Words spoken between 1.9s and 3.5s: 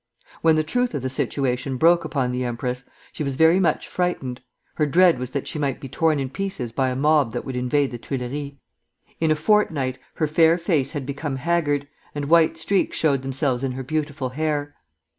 upon the empress, she was